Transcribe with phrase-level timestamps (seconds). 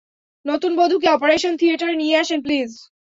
[0.45, 2.71] নতুন বধূকে operation theatre নিয়ে আসেন, প্লিজ।